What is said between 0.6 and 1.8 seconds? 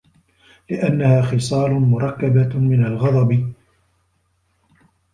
لِأَنَّهَا خِصَالٌ